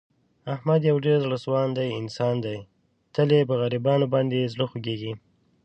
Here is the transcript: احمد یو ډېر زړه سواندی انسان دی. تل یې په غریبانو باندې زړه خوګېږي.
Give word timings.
احمد 0.53 0.81
یو 0.89 0.97
ډېر 1.05 1.17
زړه 1.25 1.37
سواندی 1.45 1.89
انسان 2.01 2.35
دی. 2.45 2.57
تل 3.13 3.29
یې 3.37 3.47
په 3.49 3.55
غریبانو 3.61 4.05
باندې 4.13 4.51
زړه 4.53 4.65
خوګېږي. 4.71 5.13